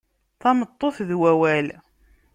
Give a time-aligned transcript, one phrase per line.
[0.41, 1.67] Tameṭṭut d wawal.